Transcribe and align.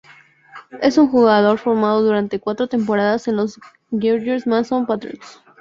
Es 0.81 0.97
un 0.97 1.09
jugador 1.09 1.59
formado 1.59 2.01
durante 2.01 2.39
cuatro 2.39 2.67
temporadas 2.67 3.27
en 3.27 3.35
los 3.35 3.59
George 3.91 4.41
Mason 4.47 4.87
Patriots. 4.87 5.43